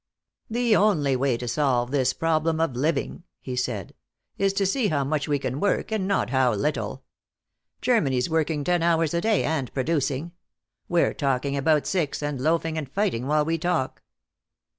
[0.49, 3.93] "The only way to solve this problem of living," he said,
[4.35, 7.03] "is to see how much we can work, and not how little.
[7.83, 10.31] Germany's working ten hours a day, and producing.
[10.89, 14.01] We're talking about six, and loafing and fighting while we talk."